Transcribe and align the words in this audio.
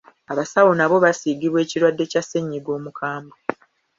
Abasawo 0.31 0.71
nabo 0.77 0.95
basiigibwa 1.05 1.59
ekirwadde 1.65 2.03
kya 2.11 2.21
ssennyiga 2.23 2.69
omukambwe. 2.77 3.37